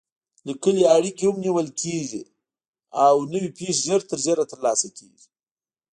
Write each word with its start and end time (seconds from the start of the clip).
لیکلې 0.47 0.83
اړیکې 0.95 1.23
هم 1.29 1.37
نیول 1.45 1.67
کېږي 1.81 2.23
او 3.05 3.15
نوې 3.33 3.49
پېښې 3.57 3.83
ژر 3.87 4.01
تر 4.09 4.19
ژره 4.25 4.43
ترلاسه 4.51 4.87
کېږي. 4.97 5.27